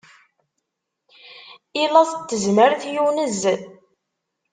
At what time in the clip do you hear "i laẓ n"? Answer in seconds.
1.81-2.21